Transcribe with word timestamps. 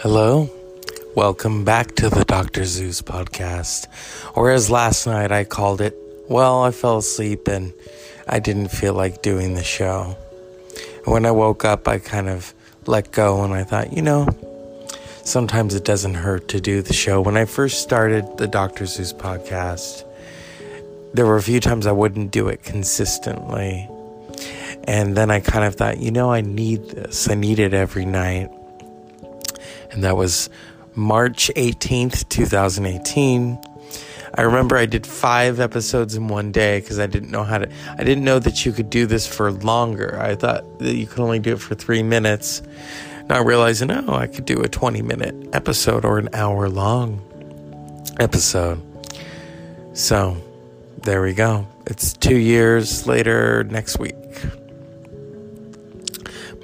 Hello, 0.00 0.48
welcome 1.16 1.64
back 1.64 1.96
to 1.96 2.08
the 2.08 2.24
Dr. 2.24 2.64
Zeus 2.64 3.02
podcast. 3.02 3.88
Or 4.36 4.52
as 4.52 4.70
last 4.70 5.08
night 5.08 5.32
I 5.32 5.42
called 5.42 5.80
it, 5.80 5.96
well, 6.28 6.62
I 6.62 6.70
fell 6.70 6.98
asleep 6.98 7.48
and 7.48 7.72
I 8.28 8.38
didn't 8.38 8.68
feel 8.68 8.94
like 8.94 9.22
doing 9.22 9.54
the 9.54 9.64
show. 9.64 10.16
when 11.04 11.26
I 11.26 11.32
woke 11.32 11.64
up, 11.64 11.88
I 11.88 11.98
kind 11.98 12.28
of 12.28 12.54
let 12.86 13.10
go 13.10 13.42
and 13.42 13.52
I 13.52 13.64
thought, 13.64 13.92
you 13.92 14.02
know, 14.02 14.28
sometimes 15.24 15.74
it 15.74 15.84
doesn't 15.84 16.14
hurt 16.14 16.46
to 16.50 16.60
do 16.60 16.80
the 16.80 16.94
show. 16.94 17.20
When 17.20 17.36
I 17.36 17.44
first 17.44 17.82
started 17.82 18.38
the 18.38 18.46
Dr. 18.46 18.86
Zeus 18.86 19.12
podcast, 19.12 20.04
there 21.12 21.26
were 21.26 21.38
a 21.38 21.42
few 21.42 21.58
times 21.58 21.88
I 21.88 21.92
wouldn't 21.92 22.30
do 22.30 22.46
it 22.46 22.62
consistently. 22.62 23.88
And 24.84 25.16
then 25.16 25.32
I 25.32 25.40
kind 25.40 25.64
of 25.64 25.74
thought, 25.74 25.98
you 25.98 26.12
know, 26.12 26.30
I 26.30 26.40
need 26.40 26.84
this. 26.90 27.28
I 27.28 27.34
need 27.34 27.58
it 27.58 27.74
every 27.74 28.04
night 28.04 28.52
and 29.98 30.04
that 30.04 30.16
was 30.16 30.48
March 30.94 31.50
18th, 31.56 32.28
2018. 32.28 33.58
I 34.32 34.42
remember 34.42 34.76
I 34.76 34.86
did 34.86 35.04
five 35.04 35.58
episodes 35.58 36.14
in 36.14 36.28
one 36.28 36.52
day 36.52 36.78
because 36.78 37.00
I 37.00 37.06
didn't 37.06 37.32
know 37.32 37.42
how 37.42 37.58
to. 37.58 37.68
I 37.98 38.04
didn't 38.04 38.22
know 38.22 38.38
that 38.38 38.64
you 38.64 38.70
could 38.70 38.90
do 38.90 39.06
this 39.06 39.26
for 39.26 39.50
longer. 39.50 40.16
I 40.22 40.36
thought 40.36 40.78
that 40.78 40.94
you 40.94 41.08
could 41.08 41.18
only 41.18 41.40
do 41.40 41.54
it 41.54 41.60
for 41.60 41.74
three 41.74 42.04
minutes. 42.04 42.62
Not 43.26 43.44
realizing, 43.44 43.90
oh, 43.90 44.14
I 44.14 44.28
could 44.28 44.44
do 44.44 44.62
a 44.62 44.68
20 44.68 45.02
minute 45.02 45.34
episode 45.52 46.04
or 46.04 46.18
an 46.18 46.28
hour 46.32 46.68
long 46.68 47.20
episode. 48.20 48.80
So 49.94 50.36
there 51.02 51.22
we 51.22 51.34
go. 51.34 51.66
It's 51.86 52.12
two 52.12 52.36
years 52.36 53.08
later 53.08 53.64
next 53.64 53.98
week. 53.98 54.14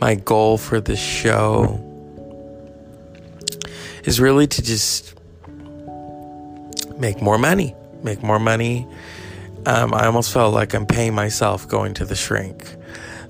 My 0.01 0.15
goal 0.15 0.57
for 0.57 0.81
this 0.81 1.01
show 1.01 1.91
is 4.05 4.21
really 4.21 4.47
to 4.47 4.63
just 4.63 5.15
make 6.99 7.21
more 7.21 7.39
money, 7.39 7.75
make 8.03 8.23
more 8.23 8.39
money. 8.39 8.87
Um, 9.67 9.95
I 9.95 10.07
almost 10.07 10.33
felt 10.33 10.55
like 10.55 10.75
I'm 10.75 10.87
paying 10.87 11.15
myself 11.15 11.67
going 11.69 11.95
to 11.95 12.05
the 12.05 12.15
shrink. 12.15 12.67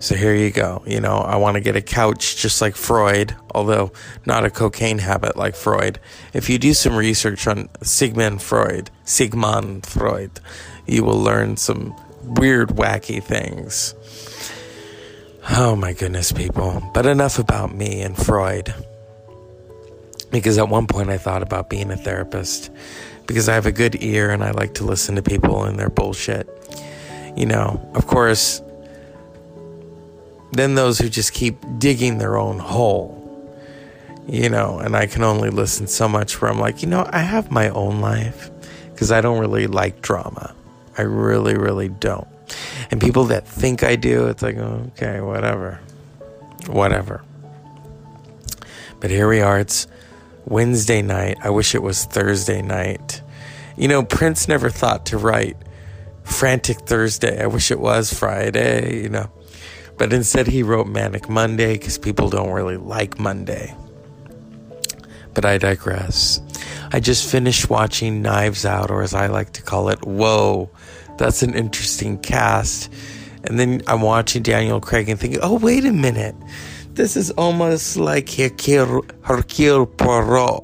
So 0.00 0.16
here 0.16 0.34
you 0.34 0.50
go. 0.50 0.82
You 0.86 1.00
know, 1.00 1.16
I 1.16 1.36
want 1.36 1.54
to 1.54 1.60
get 1.60 1.76
a 1.76 1.80
couch 1.80 2.36
just 2.36 2.60
like 2.60 2.76
Freud, 2.76 3.34
although 3.54 3.92
not 4.26 4.44
a 4.44 4.50
cocaine 4.50 4.98
habit 4.98 5.36
like 5.36 5.54
Freud. 5.54 5.98
If 6.34 6.50
you 6.50 6.58
do 6.58 6.74
some 6.74 6.94
research 6.96 7.46
on 7.46 7.68
Sigmund 7.82 8.42
Freud, 8.42 8.90
Sigmund 9.04 9.86
Freud, 9.86 10.40
you 10.86 11.04
will 11.04 11.18
learn 11.18 11.56
some 11.56 11.94
weird, 12.22 12.70
wacky 12.70 13.22
things. 13.22 13.94
Oh 15.50 15.76
my 15.76 15.92
goodness, 15.92 16.32
people. 16.32 16.82
But 16.92 17.06
enough 17.06 17.38
about 17.38 17.74
me 17.74 18.02
and 18.02 18.16
Freud 18.16 18.74
because 20.34 20.58
at 20.58 20.68
one 20.68 20.86
point 20.86 21.10
I 21.10 21.16
thought 21.16 21.42
about 21.42 21.70
being 21.70 21.90
a 21.92 21.96
therapist 21.96 22.70
because 23.26 23.48
I 23.48 23.54
have 23.54 23.66
a 23.66 23.72
good 23.72 24.02
ear 24.02 24.30
and 24.30 24.42
I 24.42 24.50
like 24.50 24.74
to 24.74 24.84
listen 24.84 25.14
to 25.14 25.22
people 25.22 25.64
and 25.64 25.78
their 25.78 25.88
bullshit. 25.88 26.48
You 27.36 27.46
know, 27.46 27.88
of 27.94 28.06
course, 28.06 28.60
then 30.52 30.74
those 30.74 30.98
who 30.98 31.08
just 31.08 31.32
keep 31.32 31.56
digging 31.78 32.18
their 32.18 32.36
own 32.36 32.58
hole, 32.58 33.20
you 34.26 34.48
know, 34.48 34.78
and 34.80 34.96
I 34.96 35.06
can 35.06 35.22
only 35.22 35.50
listen 35.50 35.86
so 35.86 36.08
much 36.08 36.40
where 36.40 36.50
I'm 36.50 36.58
like, 36.58 36.82
you 36.82 36.88
know, 36.88 37.08
I 37.10 37.20
have 37.20 37.50
my 37.50 37.68
own 37.68 38.00
life 38.00 38.50
because 38.92 39.12
I 39.12 39.20
don't 39.20 39.38
really 39.38 39.68
like 39.68 40.02
drama. 40.02 40.54
I 40.98 41.02
really, 41.02 41.56
really 41.56 41.88
don't. 41.88 42.28
And 42.90 43.00
people 43.00 43.24
that 43.26 43.46
think 43.46 43.84
I 43.84 43.94
do, 43.94 44.26
it's 44.26 44.42
like, 44.42 44.56
okay, 44.56 45.20
whatever. 45.20 45.80
Whatever. 46.66 47.22
But 49.00 49.10
here 49.10 49.28
we 49.28 49.40
are. 49.40 49.58
It's 49.58 49.86
Wednesday 50.46 51.02
night. 51.02 51.38
I 51.42 51.50
wish 51.50 51.74
it 51.74 51.82
was 51.82 52.04
Thursday 52.04 52.62
night. 52.62 53.22
You 53.76 53.88
know, 53.88 54.02
Prince 54.02 54.48
never 54.48 54.70
thought 54.70 55.06
to 55.06 55.18
write 55.18 55.56
Frantic 56.22 56.80
Thursday. 56.80 57.42
I 57.42 57.46
wish 57.46 57.70
it 57.70 57.80
was 57.80 58.12
Friday, 58.12 59.02
you 59.02 59.08
know. 59.08 59.30
But 59.96 60.12
instead, 60.12 60.46
he 60.46 60.62
wrote 60.62 60.86
Manic 60.86 61.28
Monday 61.28 61.74
because 61.74 61.98
people 61.98 62.28
don't 62.28 62.50
really 62.50 62.76
like 62.76 63.18
Monday. 63.18 63.74
But 65.34 65.44
I 65.44 65.58
digress. 65.58 66.40
I 66.92 67.00
just 67.00 67.30
finished 67.30 67.70
watching 67.70 68.22
Knives 68.22 68.64
Out, 68.64 68.90
or 68.90 69.02
as 69.02 69.14
I 69.14 69.26
like 69.26 69.52
to 69.54 69.62
call 69.62 69.88
it, 69.88 70.04
Whoa. 70.04 70.70
That's 71.16 71.42
an 71.42 71.54
interesting 71.54 72.18
cast. 72.18 72.92
And 73.44 73.58
then 73.58 73.82
I'm 73.86 74.00
watching 74.00 74.42
Daniel 74.42 74.80
Craig 74.80 75.08
and 75.08 75.20
thinking, 75.20 75.40
oh, 75.42 75.58
wait 75.58 75.84
a 75.84 75.92
minute. 75.92 76.34
This 76.94 77.16
is 77.16 77.32
almost 77.32 77.96
like 77.96 78.30
Hercule, 78.30 79.04
Hercule 79.22 79.84
Poirot 79.84 80.62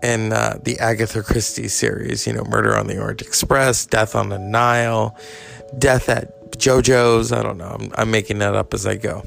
in 0.00 0.32
uh, 0.32 0.60
the 0.62 0.78
Agatha 0.78 1.24
Christie 1.24 1.66
series, 1.66 2.24
you 2.24 2.32
know, 2.32 2.44
Murder 2.44 2.76
on 2.76 2.86
the 2.86 3.00
Orient 3.00 3.20
Express, 3.20 3.84
Death 3.84 4.14
on 4.14 4.28
the 4.28 4.38
Nile, 4.38 5.16
Death 5.76 6.08
at 6.08 6.52
JoJo's. 6.52 7.32
I 7.32 7.42
don't 7.42 7.58
know. 7.58 7.76
I'm, 7.80 7.90
I'm 7.96 8.10
making 8.12 8.38
that 8.38 8.54
up 8.54 8.72
as 8.74 8.86
I 8.86 8.94
go. 8.94 9.24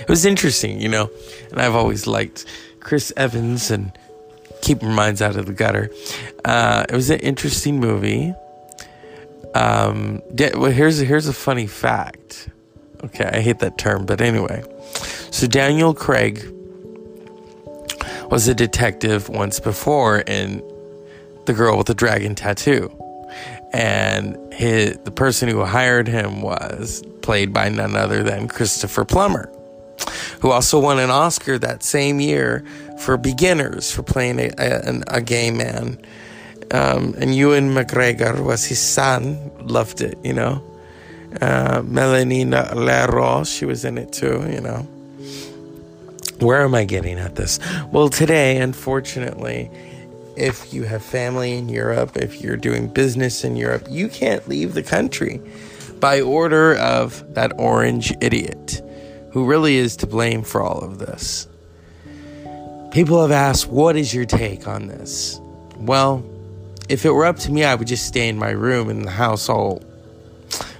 It 0.00 0.08
was 0.08 0.24
interesting, 0.24 0.80
you 0.80 0.88
know, 0.88 1.10
and 1.50 1.60
I've 1.60 1.74
always 1.74 2.06
liked 2.06 2.46
Chris 2.80 3.12
Evans 3.14 3.70
and 3.70 3.92
keep 4.62 4.80
your 4.80 4.90
minds 4.90 5.20
out 5.20 5.36
of 5.36 5.44
the 5.44 5.52
gutter. 5.52 5.90
Uh, 6.46 6.86
it 6.88 6.94
was 6.94 7.10
an 7.10 7.20
interesting 7.20 7.78
movie. 7.78 8.32
Um, 9.54 10.22
well, 10.54 10.70
here's 10.70 10.96
here's 10.96 11.28
a 11.28 11.34
funny 11.34 11.66
fact. 11.66 12.48
Okay, 13.04 13.30
I 13.32 13.40
hate 13.40 13.60
that 13.60 13.78
term, 13.78 14.06
but 14.06 14.20
anyway. 14.20 14.62
So 15.30 15.46
Daniel 15.46 15.94
Craig 15.94 16.44
was 18.30 18.48
a 18.48 18.54
detective 18.54 19.28
once 19.28 19.60
before 19.60 20.20
in 20.20 20.62
The 21.46 21.52
Girl 21.52 21.78
with 21.78 21.86
the 21.86 21.94
Dragon 21.94 22.34
Tattoo. 22.34 22.92
And 23.72 24.36
his, 24.52 24.98
the 25.04 25.10
person 25.10 25.48
who 25.48 25.64
hired 25.64 26.08
him 26.08 26.42
was 26.42 27.02
played 27.22 27.52
by 27.52 27.68
none 27.68 27.94
other 27.94 28.22
than 28.22 28.48
Christopher 28.48 29.04
Plummer, 29.04 29.50
who 30.40 30.50
also 30.50 30.80
won 30.80 30.98
an 30.98 31.10
Oscar 31.10 31.58
that 31.58 31.82
same 31.82 32.20
year 32.20 32.64
for 32.98 33.16
Beginners 33.16 33.92
for 33.92 34.02
playing 34.02 34.40
a, 34.40 34.50
a, 34.58 35.02
a 35.08 35.20
gay 35.20 35.50
man. 35.50 35.98
Um, 36.70 37.14
and 37.18 37.34
Ewan 37.34 37.74
McGregor 37.74 38.44
was 38.44 38.64
his 38.64 38.80
son, 38.80 39.50
loved 39.60 40.00
it, 40.00 40.18
you 40.24 40.32
know. 40.32 40.62
Uh, 41.40 41.82
Melanie 41.84 42.44
Laurent, 42.44 43.46
she 43.46 43.64
was 43.64 43.84
in 43.84 43.98
it 43.98 44.12
too, 44.12 44.48
you 44.50 44.60
know. 44.60 44.86
Where 46.40 46.62
am 46.62 46.74
I 46.74 46.84
getting 46.84 47.18
at 47.18 47.34
this? 47.34 47.58
Well, 47.92 48.08
today, 48.08 48.58
unfortunately, 48.58 49.70
if 50.36 50.72
you 50.72 50.84
have 50.84 51.02
family 51.02 51.54
in 51.54 51.68
Europe, 51.68 52.16
if 52.16 52.40
you're 52.40 52.56
doing 52.56 52.88
business 52.88 53.44
in 53.44 53.56
Europe, 53.56 53.86
you 53.90 54.08
can't 54.08 54.46
leave 54.48 54.74
the 54.74 54.82
country 54.82 55.40
by 55.98 56.20
order 56.20 56.76
of 56.76 57.24
that 57.34 57.52
orange 57.58 58.12
idiot 58.20 58.80
who 59.32 59.44
really 59.44 59.76
is 59.76 59.96
to 59.96 60.06
blame 60.06 60.42
for 60.42 60.62
all 60.62 60.78
of 60.78 60.98
this. 60.98 61.48
People 62.92 63.20
have 63.20 63.32
asked, 63.32 63.66
What 63.66 63.96
is 63.96 64.14
your 64.14 64.24
take 64.24 64.66
on 64.66 64.86
this? 64.86 65.40
Well, 65.76 66.24
if 66.88 67.04
it 67.04 67.10
were 67.10 67.26
up 67.26 67.36
to 67.40 67.52
me, 67.52 67.64
I 67.64 67.74
would 67.74 67.88
just 67.88 68.06
stay 68.06 68.28
in 68.28 68.38
my 68.38 68.50
room 68.50 68.88
in 68.88 69.02
the 69.02 69.10
house 69.10 69.48
all 69.48 69.82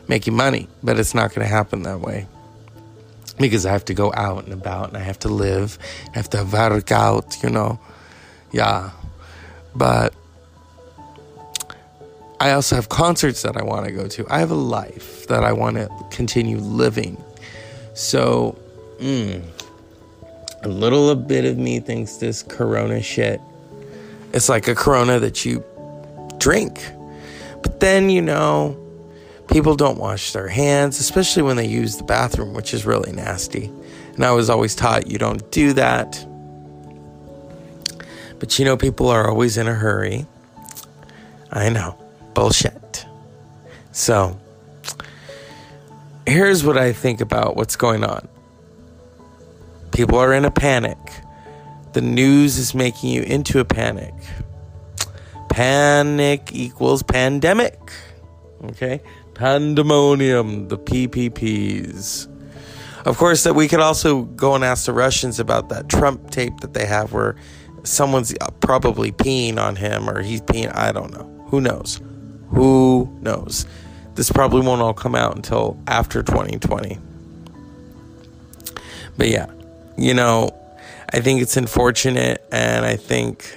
making 0.08 0.34
money, 0.34 0.68
but 0.82 0.98
it's 0.98 1.14
not 1.14 1.34
going 1.34 1.46
to 1.46 1.52
happen 1.52 1.82
that 1.82 2.00
way 2.00 2.26
because 3.38 3.66
I 3.66 3.72
have 3.72 3.84
to 3.86 3.94
go 3.94 4.12
out 4.14 4.44
and 4.44 4.52
about 4.52 4.88
and 4.88 4.96
I 4.96 5.00
have 5.00 5.18
to 5.20 5.28
live, 5.28 5.78
I 6.12 6.16
have 6.16 6.30
to 6.30 6.44
work 6.44 6.90
out, 6.90 7.42
you 7.42 7.50
know. 7.50 7.78
Yeah. 8.50 8.90
But 9.74 10.14
I 12.40 12.52
also 12.52 12.74
have 12.76 12.88
concerts 12.88 13.42
that 13.42 13.56
I 13.56 13.62
want 13.62 13.86
to 13.86 13.92
go 13.92 14.08
to. 14.08 14.26
I 14.28 14.40
have 14.40 14.50
a 14.50 14.56
life 14.56 15.26
that 15.28 15.44
I 15.44 15.52
want 15.52 15.76
to 15.76 15.88
continue 16.10 16.58
living. 16.58 17.22
So, 17.94 18.58
mm, 18.98 19.42
a 20.62 20.68
little 20.68 21.14
bit 21.14 21.44
of 21.44 21.58
me 21.58 21.80
thinks 21.80 22.16
this 22.16 22.42
corona 22.42 23.02
shit 23.02 23.40
it's 24.32 24.48
like 24.48 24.68
a 24.68 24.74
corona 24.74 25.18
that 25.20 25.44
you 25.44 25.64
drink. 26.38 26.80
But 27.62 27.80
then, 27.80 28.10
you 28.10 28.22
know, 28.22 28.76
People 29.48 29.74
don't 29.74 29.98
wash 29.98 30.32
their 30.32 30.48
hands, 30.48 31.00
especially 31.00 31.42
when 31.42 31.56
they 31.56 31.66
use 31.66 31.96
the 31.96 32.04
bathroom, 32.04 32.52
which 32.54 32.74
is 32.74 32.84
really 32.84 33.12
nasty. 33.12 33.70
And 34.14 34.24
I 34.24 34.32
was 34.32 34.50
always 34.50 34.74
taught 34.74 35.06
you 35.06 35.18
don't 35.18 35.50
do 35.50 35.72
that. 35.74 36.24
But 38.38 38.58
you 38.58 38.64
know, 38.64 38.76
people 38.76 39.08
are 39.08 39.28
always 39.28 39.56
in 39.56 39.66
a 39.66 39.74
hurry. 39.74 40.26
I 41.50 41.70
know. 41.70 41.96
Bullshit. 42.34 43.06
So, 43.92 44.38
here's 46.26 46.62
what 46.64 46.76
I 46.76 46.92
think 46.92 47.20
about 47.20 47.56
what's 47.56 47.76
going 47.76 48.04
on 48.04 48.28
people 49.92 50.18
are 50.18 50.32
in 50.32 50.44
a 50.44 50.50
panic. 50.50 50.98
The 51.92 52.00
news 52.00 52.58
is 52.58 52.74
making 52.74 53.10
you 53.10 53.22
into 53.22 53.58
a 53.58 53.64
panic. 53.64 54.14
Panic 55.48 56.50
equals 56.52 57.02
pandemic. 57.02 57.76
Okay? 58.62 59.00
Pandemonium, 59.38 60.66
the 60.66 60.76
PPPs. 60.76 62.26
Of 63.06 63.16
course, 63.16 63.44
that 63.44 63.54
we 63.54 63.68
could 63.68 63.78
also 63.78 64.22
go 64.22 64.56
and 64.56 64.64
ask 64.64 64.86
the 64.86 64.92
Russians 64.92 65.38
about 65.38 65.68
that 65.68 65.88
Trump 65.88 66.30
tape 66.30 66.58
that 66.58 66.74
they 66.74 66.86
have 66.86 67.12
where 67.12 67.36
someone's 67.84 68.34
probably 68.58 69.12
peeing 69.12 69.56
on 69.56 69.76
him 69.76 70.10
or 70.10 70.22
he's 70.22 70.40
peeing. 70.40 70.74
I 70.74 70.90
don't 70.90 71.12
know. 71.12 71.46
Who 71.50 71.60
knows? 71.60 72.00
Who 72.48 73.16
knows? 73.20 73.64
This 74.16 74.28
probably 74.32 74.62
won't 74.62 74.82
all 74.82 74.92
come 74.92 75.14
out 75.14 75.36
until 75.36 75.78
after 75.86 76.24
2020. 76.24 76.98
But 79.16 79.28
yeah, 79.28 79.46
you 79.96 80.14
know, 80.14 80.50
I 81.12 81.20
think 81.20 81.42
it's 81.42 81.56
unfortunate, 81.56 82.44
and 82.50 82.84
I 82.84 82.96
think, 82.96 83.56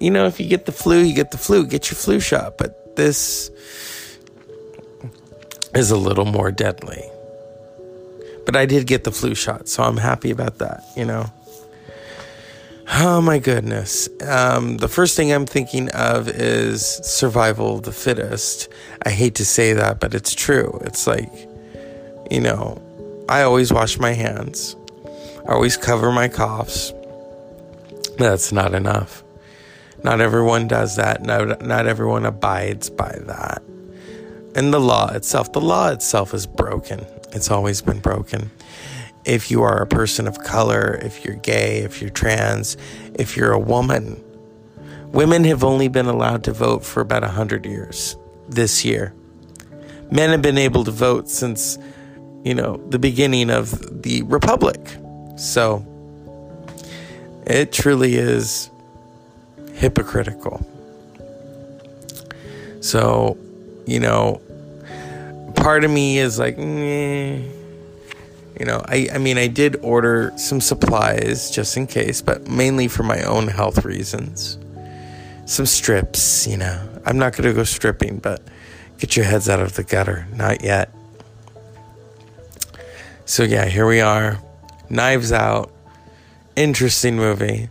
you 0.00 0.10
know, 0.10 0.26
if 0.26 0.40
you 0.40 0.48
get 0.48 0.66
the 0.66 0.72
flu, 0.72 0.98
you 0.98 1.14
get 1.14 1.30
the 1.30 1.38
flu, 1.38 1.64
get 1.66 1.88
your 1.88 1.96
flu 1.96 2.18
shot. 2.18 2.58
But 2.58 2.96
this 2.96 3.48
is 5.74 5.90
a 5.90 5.96
little 5.96 6.24
more 6.24 6.50
deadly. 6.50 7.02
But 8.44 8.56
I 8.56 8.66
did 8.66 8.86
get 8.86 9.04
the 9.04 9.12
flu 9.12 9.34
shot, 9.34 9.68
so 9.68 9.82
I'm 9.82 9.96
happy 9.96 10.30
about 10.30 10.58
that, 10.58 10.82
you 10.96 11.04
know. 11.04 11.26
Oh 12.94 13.20
my 13.22 13.38
goodness. 13.38 14.08
Um, 14.26 14.76
the 14.78 14.88
first 14.88 15.16
thing 15.16 15.32
I'm 15.32 15.46
thinking 15.46 15.88
of 15.90 16.28
is 16.28 16.84
survival 16.84 17.76
of 17.76 17.84
the 17.84 17.92
fittest. 17.92 18.68
I 19.06 19.10
hate 19.10 19.36
to 19.36 19.44
say 19.44 19.72
that, 19.72 20.00
but 20.00 20.14
it's 20.14 20.34
true. 20.34 20.78
It's 20.84 21.06
like, 21.06 21.32
you 22.30 22.40
know, 22.40 22.82
I 23.28 23.42
always 23.42 23.72
wash 23.72 23.98
my 23.98 24.12
hands, 24.12 24.76
I 25.48 25.52
always 25.52 25.76
cover 25.76 26.12
my 26.12 26.28
coughs. 26.28 26.92
That's 28.18 28.52
not 28.52 28.74
enough. 28.74 29.22
Not 30.04 30.20
everyone 30.20 30.68
does 30.68 30.96
that. 30.96 31.22
Not, 31.22 31.62
not 31.62 31.86
everyone 31.86 32.26
abides 32.26 32.90
by 32.90 33.16
that. 33.22 33.62
And 34.54 34.72
the 34.72 34.80
law 34.80 35.12
itself, 35.12 35.52
the 35.52 35.60
law 35.60 35.88
itself 35.88 36.34
is 36.34 36.46
broken. 36.46 37.06
It's 37.32 37.50
always 37.50 37.80
been 37.80 38.00
broken. 38.00 38.50
If 39.24 39.50
you 39.50 39.62
are 39.62 39.80
a 39.80 39.86
person 39.86 40.26
of 40.26 40.42
color, 40.42 40.98
if 41.02 41.24
you're 41.24 41.36
gay, 41.36 41.78
if 41.78 42.00
you're 42.00 42.10
trans, 42.10 42.76
if 43.14 43.36
you're 43.36 43.52
a 43.52 43.58
woman, 43.58 44.22
women 45.12 45.44
have 45.44 45.64
only 45.64 45.88
been 45.88 46.06
allowed 46.06 46.44
to 46.44 46.52
vote 46.52 46.84
for 46.84 47.00
about 47.00 47.22
100 47.22 47.64
years 47.64 48.16
this 48.48 48.84
year. 48.84 49.14
Men 50.10 50.30
have 50.30 50.42
been 50.42 50.58
able 50.58 50.84
to 50.84 50.90
vote 50.90 51.28
since, 51.28 51.78
you 52.44 52.54
know, 52.54 52.76
the 52.88 52.98
beginning 52.98 53.48
of 53.48 54.02
the 54.02 54.22
republic. 54.24 54.80
So 55.36 55.86
it 57.46 57.72
truly 57.72 58.16
is 58.16 58.70
hypocritical. 59.74 60.66
So, 62.80 63.38
you 63.86 64.00
know, 64.00 64.40
part 65.54 65.84
of 65.84 65.90
me 65.90 66.18
is 66.18 66.38
like, 66.38 66.56
you 66.58 67.44
know, 68.60 68.82
I, 68.86 69.08
I 69.12 69.18
mean, 69.18 69.38
I 69.38 69.46
did 69.46 69.76
order 69.82 70.32
some 70.36 70.60
supplies 70.60 71.50
just 71.50 71.76
in 71.76 71.86
case, 71.86 72.22
but 72.22 72.48
mainly 72.48 72.88
for 72.88 73.02
my 73.02 73.22
own 73.22 73.48
health 73.48 73.84
reasons. 73.84 74.58
Some 75.46 75.66
strips, 75.66 76.46
you 76.46 76.56
know. 76.56 76.88
I'm 77.04 77.18
not 77.18 77.32
going 77.32 77.48
to 77.48 77.52
go 77.52 77.64
stripping, 77.64 78.18
but 78.18 78.42
get 78.98 79.16
your 79.16 79.24
heads 79.24 79.48
out 79.48 79.60
of 79.60 79.74
the 79.74 79.82
gutter. 79.82 80.26
Not 80.32 80.62
yet. 80.62 80.94
So, 83.24 83.42
yeah, 83.42 83.66
here 83.66 83.86
we 83.86 84.00
are. 84.00 84.38
Knives 84.88 85.32
Out. 85.32 85.72
Interesting 86.54 87.16
movie. 87.16 87.70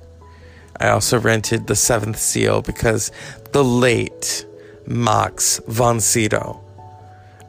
I 0.79 0.89
also 0.89 1.19
rented 1.19 1.67
The 1.67 1.75
Seventh 1.75 2.17
Seal 2.17 2.61
because 2.61 3.11
the 3.51 3.63
late 3.63 4.45
Max 4.91 5.59
von 5.67 5.99
Sydow 5.99 6.61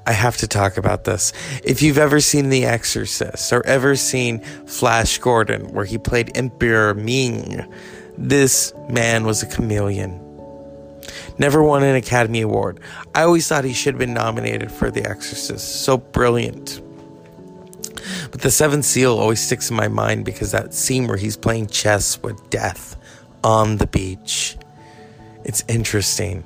I 0.07 0.13
have 0.13 0.37
to 0.39 0.49
talk 0.49 0.77
about 0.77 1.05
this. 1.05 1.33
If 1.63 1.81
you've 1.81 1.99
ever 1.99 2.21
seen 2.21 2.49
The 2.49 2.65
Exorcist 2.65 3.53
or 3.53 3.65
ever 3.67 3.95
seen 3.95 4.41
Flash 4.67 5.19
Gordon, 5.19 5.73
where 5.73 5.85
he 5.85 5.97
played 5.97 6.37
Emperor 6.37 6.95
Ming, 6.95 7.65
this 8.19 8.73
man 8.89 9.25
was 9.25 9.43
a 9.43 9.47
chameleon. 9.47 10.19
Never 11.39 11.63
won 11.63 11.83
an 11.85 11.95
Academy 11.95 12.41
Award. 12.41 12.81
I 13.15 13.23
always 13.23 13.47
thought 13.47 13.65
he 13.65 13.73
should 13.73 13.95
have 13.95 13.99
been 13.99 14.15
nominated 14.15 14.73
for 14.73 14.91
The 14.91 15.09
Exorcist. 15.09 15.83
So 15.85 15.99
brilliant. 15.99 16.81
But 18.33 18.41
The 18.41 18.51
Seventh 18.51 18.85
Seal 18.85 19.19
always 19.19 19.41
sticks 19.41 19.71
in 19.71 19.77
my 19.77 19.89
mind 19.89 20.25
because 20.25 20.51
that 20.51 20.75
scene 20.75 21.07
where 21.07 21.17
he's 21.17 21.37
playing 21.37 21.69
chess 21.69 22.21
with 22.23 22.51
death 22.51 22.97
on 23.45 23.77
the 23.77 23.87
beach. 23.87 24.57
It's 25.45 25.65
interesting. 25.69 26.45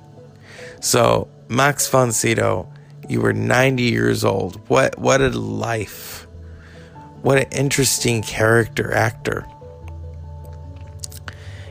So, 0.81 1.29
Max 1.49 1.89
von 1.89 2.13
Sydow 2.13 2.69
you 3.09 3.21
were 3.21 3.33
90 3.33 3.83
years 3.85 4.25
old. 4.25 4.69
What 4.69 4.99
what 4.99 5.21
a 5.21 5.29
life. 5.31 6.27
What 7.23 7.39
an 7.39 7.47
interesting 7.53 8.23
character 8.23 8.93
actor. 8.93 9.47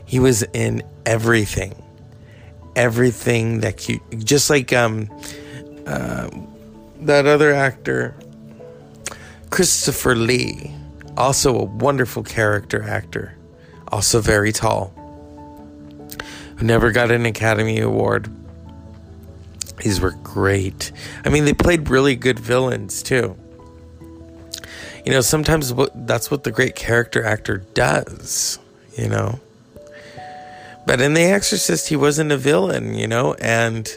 He 0.06 0.20
was 0.20 0.44
in 0.54 0.84
everything. 1.06 1.82
Everything 2.76 3.62
that 3.62 3.88
you 3.90 4.00
just 4.18 4.50
like 4.50 4.72
um 4.74 5.10
uh, 5.86 6.30
that 7.02 7.26
other 7.26 7.54
actor 7.54 8.16
Christopher 9.50 10.16
Lee, 10.16 10.74
also 11.16 11.58
a 11.58 11.64
wonderful 11.64 12.24
character 12.24 12.84
actor, 12.84 13.38
also 13.90 14.20
very 14.20 14.52
tall, 14.52 14.94
who 16.58 16.66
never 16.66 16.92
got 16.92 17.12
an 17.12 17.26
Academy 17.26 17.80
Award 17.80 18.30
these 19.78 20.00
were 20.00 20.12
great. 20.12 20.92
I 21.24 21.30
mean, 21.30 21.46
they 21.46 21.54
played 21.54 21.90
really 21.90 22.16
good 22.16 22.40
villains 22.40 23.04
too. 23.04 23.38
You 25.06 25.12
know, 25.12 25.22
sometimes 25.22 25.74
that's 25.94 26.32
what 26.32 26.44
the 26.44 26.52
great 26.52 26.76
character 26.76 27.24
actor 27.24 27.60
does, 27.74 28.58
you 28.98 29.08
know. 29.08 29.40
But 30.88 31.02
in 31.02 31.14
The 31.14 31.24
Exorcist, 31.24 31.90
he 31.90 31.96
wasn't 31.96 32.32
a 32.32 32.38
villain, 32.38 32.96
you 32.96 33.08
know, 33.08 33.36
and 33.36 33.92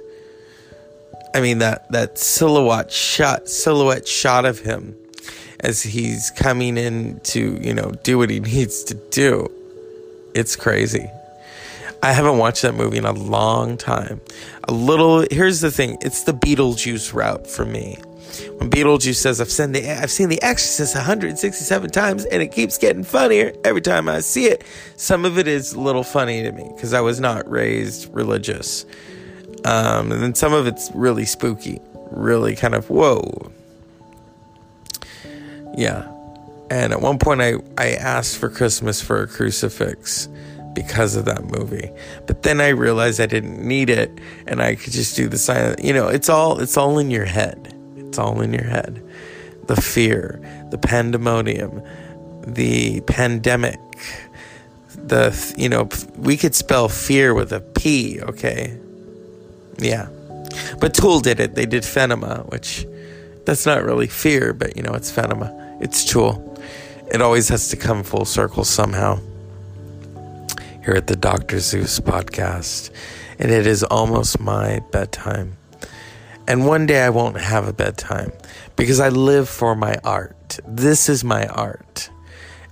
I 1.34 1.40
mean 1.40 1.58
that 1.58 1.90
that 1.92 2.18
silhouette 2.18 2.90
shot 2.90 3.48
silhouette 3.48 4.08
shot 4.08 4.44
of 4.44 4.60
him 4.60 4.96
as 5.60 5.82
he's 5.82 6.30
coming 6.30 6.76
in 6.76 7.20
to, 7.20 7.58
you 7.60 7.74
know, 7.74 7.92
do 8.02 8.18
what 8.18 8.30
he 8.30 8.40
needs 8.54 8.84
to 8.84 8.94
do. 8.94 9.50
It's 10.34 10.56
crazy. 10.56 11.10
I 12.02 12.12
haven't 12.12 12.38
watched 12.38 12.62
that 12.62 12.74
movie 12.74 12.98
in 12.98 13.04
a 13.04 13.12
long 13.12 13.76
time. 13.76 14.20
A 14.64 14.72
little. 14.72 15.26
Here's 15.30 15.60
the 15.60 15.70
thing. 15.70 15.98
It's 16.00 16.22
the 16.22 16.32
Beetlejuice 16.32 17.12
route 17.12 17.46
for 17.46 17.64
me. 17.64 17.98
When 18.58 18.70
Beetlejuice 18.70 19.16
says, 19.16 19.40
"I've 19.40 19.50
seen 19.50 19.72
the 19.72 19.90
I've 19.90 20.10
seen 20.10 20.28
the 20.28 20.40
Exorcist 20.42 20.94
167 20.94 21.90
times, 21.90 22.24
and 22.26 22.40
it 22.40 22.52
keeps 22.52 22.78
getting 22.78 23.02
funnier 23.02 23.52
every 23.64 23.80
time 23.80 24.08
I 24.08 24.20
see 24.20 24.46
it." 24.46 24.62
Some 24.96 25.24
of 25.24 25.38
it 25.38 25.48
is 25.48 25.72
a 25.72 25.80
little 25.80 26.04
funny 26.04 26.42
to 26.42 26.52
me 26.52 26.70
because 26.74 26.94
I 26.94 27.00
was 27.00 27.18
not 27.18 27.50
raised 27.50 28.14
religious, 28.14 28.84
um, 29.64 30.12
and 30.12 30.22
then 30.22 30.34
some 30.34 30.52
of 30.52 30.66
it's 30.68 30.90
really 30.94 31.24
spooky, 31.24 31.80
really 32.10 32.54
kind 32.54 32.74
of 32.74 32.90
whoa. 32.90 33.50
Yeah, 35.76 36.06
and 36.70 36.92
at 36.92 37.00
one 37.00 37.18
point 37.18 37.40
I 37.40 37.54
I 37.76 37.94
asked 37.94 38.36
for 38.36 38.48
Christmas 38.50 39.00
for 39.00 39.22
a 39.22 39.26
crucifix 39.26 40.28
because 40.74 41.16
of 41.16 41.24
that 41.24 41.44
movie. 41.44 41.90
But 42.26 42.42
then 42.42 42.60
I 42.60 42.68
realized 42.68 43.20
I 43.20 43.26
didn't 43.26 43.66
need 43.66 43.90
it 43.90 44.10
and 44.46 44.62
I 44.62 44.74
could 44.74 44.92
just 44.92 45.16
do 45.16 45.28
the 45.28 45.38
silent, 45.38 45.82
you 45.82 45.92
know, 45.92 46.08
it's 46.08 46.28
all 46.28 46.60
it's 46.60 46.76
all 46.76 46.98
in 46.98 47.10
your 47.10 47.24
head. 47.24 47.74
It's 47.96 48.18
all 48.18 48.40
in 48.40 48.52
your 48.52 48.64
head. 48.64 49.02
The 49.66 49.76
fear, 49.76 50.40
the 50.70 50.78
pandemonium, 50.78 51.82
the 52.46 53.00
pandemic, 53.02 53.80
the 54.94 55.54
you 55.56 55.68
know, 55.68 55.88
we 56.16 56.36
could 56.36 56.54
spell 56.54 56.88
fear 56.88 57.34
with 57.34 57.52
a 57.52 57.60
P, 57.60 58.20
okay? 58.22 58.78
Yeah. 59.78 60.08
But 60.80 60.94
Tool 60.94 61.20
did 61.20 61.40
it. 61.40 61.54
They 61.54 61.66
did 61.66 61.82
Phenema, 61.82 62.50
which 62.50 62.86
that's 63.44 63.66
not 63.66 63.84
really 63.84 64.06
fear, 64.06 64.52
but 64.52 64.76
you 64.76 64.82
know, 64.82 64.94
it's 64.94 65.12
Phenema. 65.12 65.82
It's 65.82 66.04
Tool. 66.04 66.44
It 67.12 67.22
always 67.22 67.48
has 67.48 67.68
to 67.70 67.76
come 67.76 68.02
full 68.02 68.24
circle 68.24 68.64
somehow 68.64 69.20
here 70.88 70.96
at 70.96 71.06
the 71.06 71.16
Dr. 71.16 71.58
Zeus 71.58 72.00
podcast, 72.00 72.88
and 73.38 73.50
it 73.50 73.66
is 73.66 73.82
almost 73.84 74.40
my 74.40 74.80
bedtime. 74.90 75.58
And 76.46 76.66
one 76.66 76.86
day 76.86 77.02
I 77.02 77.10
won't 77.10 77.38
have 77.38 77.68
a 77.68 77.74
bedtime 77.74 78.32
because 78.74 78.98
I 78.98 79.10
live 79.10 79.50
for 79.50 79.74
my 79.74 79.96
art. 80.02 80.58
This 80.66 81.10
is 81.10 81.22
my 81.22 81.46
art. 81.48 82.08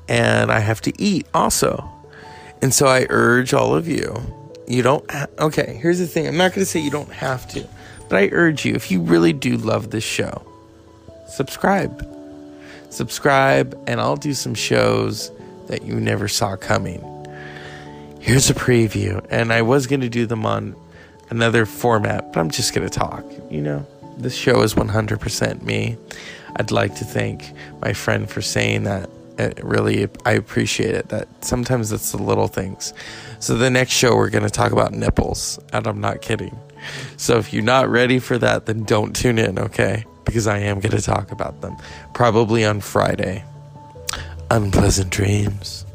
And 0.09 0.51
I 0.51 0.61
have 0.61 0.81
to 0.83 0.99
eat 0.99 1.27
also. 1.35 1.87
And 2.63 2.73
so 2.73 2.87
I 2.87 3.05
urge 3.11 3.53
all 3.53 3.75
of 3.75 3.87
you, 3.87 4.17
you 4.67 4.81
don't, 4.81 5.11
ha- 5.11 5.27
okay, 5.39 5.79
here's 5.83 5.99
the 5.99 6.07
thing. 6.07 6.27
I'm 6.27 6.39
not 6.39 6.53
going 6.53 6.65
to 6.65 6.71
say 6.71 6.81
you 6.81 6.91
don't 6.91 7.13
have 7.13 7.47
to, 7.49 7.69
but 8.09 8.17
I 8.17 8.31
urge 8.33 8.65
you, 8.65 8.75
if 8.75 8.91
you 8.91 9.03
really 9.03 9.35
do 9.35 9.59
love 9.59 9.91
this 9.91 10.05
show, 10.05 10.41
subscribe. 11.29 12.03
Subscribe, 12.89 13.79
and 13.87 14.01
I'll 14.01 14.17
do 14.17 14.33
some 14.33 14.55
shows 14.55 15.31
that 15.67 15.83
you 15.83 16.01
never 16.01 16.29
saw 16.29 16.57
coming 16.57 17.16
here's 18.27 18.51
a 18.51 18.55
preview. 18.55 19.25
And 19.31 19.53
I 19.53 19.63
was 19.63 19.87
going 19.87 20.01
to 20.01 20.09
do 20.09 20.27
them 20.27 20.45
on 20.45 20.75
another 21.31 21.65
format, 21.65 22.33
but 22.33 22.41
I'm 22.41 22.51
just 22.51 22.75
going 22.75 22.87
to 22.87 22.93
talk. 22.93 23.25
You 23.49 23.63
know, 23.63 23.87
this 24.19 24.35
show 24.35 24.63
is 24.63 24.75
100% 24.75 25.63
me. 25.63 25.97
I'd 26.57 26.73
like 26.73 26.97
to 26.97 27.05
thank 27.05 27.53
my 27.81 27.93
friend 27.93 28.29
for 28.29 28.43
saying 28.43 28.83
that. 28.83 29.09
It 29.39 29.63
really, 29.63 30.09
I 30.25 30.33
appreciate 30.33 30.95
it. 30.95 31.11
That 31.11 31.29
sometimes 31.45 31.93
it's 31.93 32.11
the 32.11 32.23
little 32.23 32.49
things. 32.49 32.93
So 33.39 33.57
the 33.57 33.71
next 33.71 33.93
show 33.93 34.17
we're 34.17 34.31
going 34.31 34.45
to 34.45 34.51
talk 34.51 34.73
about 34.73 34.93
nipples, 34.93 35.61
and 35.73 35.87
I'm 35.87 36.01
not 36.01 36.21
kidding. 36.21 36.59
So 37.17 37.37
if 37.39 37.53
you're 37.53 37.63
not 37.63 37.89
ready 37.89 38.19
for 38.19 38.39
that, 38.39 38.67
then 38.67 38.83
don't 38.85 39.15
tune 39.15 39.39
in, 39.39 39.59
okay? 39.59 40.05
Because 40.25 40.47
I 40.49 40.59
am 40.59 40.81
going 40.81 40.97
to 40.97 41.03
talk 41.03 41.31
about 41.31 41.61
them 41.61 41.77
probably 42.13 42.65
on 42.65 42.81
Friday. 42.81 43.45
Unpleasant 44.51 45.11
dreams. 45.11 45.86